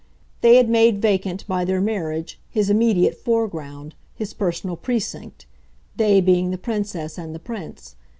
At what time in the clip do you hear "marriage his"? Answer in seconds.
1.79-2.71